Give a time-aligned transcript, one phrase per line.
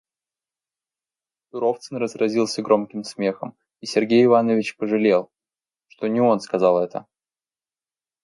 [1.51, 5.29] Туровцын разразился громким смехом, и Сергей Иванович пожалел,
[5.89, 7.05] что не он сказал это.